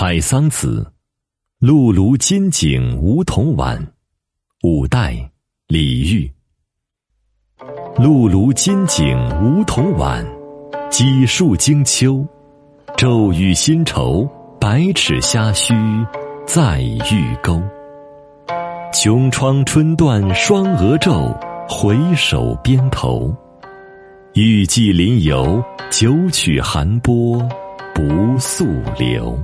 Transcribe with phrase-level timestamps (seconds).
[0.00, 0.92] 采桑子，
[1.58, 3.84] 露庐金井梧桐晚，
[4.62, 5.28] 五代
[5.66, 6.30] 李煜。
[7.96, 10.24] 露庐金井梧桐晚，
[10.88, 12.24] 几树惊秋，
[12.96, 14.24] 骤雨新愁，
[14.60, 15.74] 百尺虾须
[16.46, 17.60] 在玉钩。
[18.92, 21.36] 琼窗春断双蛾皱，
[21.68, 23.36] 回首边头。
[24.34, 25.60] 欲寄临游，
[25.90, 27.36] 九曲寒波
[27.92, 28.64] 不溯
[28.96, 29.36] 流。